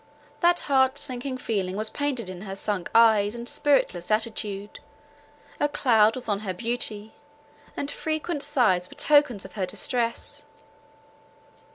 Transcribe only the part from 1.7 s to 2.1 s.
was